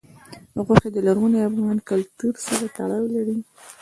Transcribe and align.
غوښې 0.65 0.89
د 0.93 0.97
لرغوني 1.07 1.39
افغان 1.49 1.77
کلتور 1.89 2.33
سره 2.47 2.65
تړاو 2.77 3.05
لري. 3.15 3.37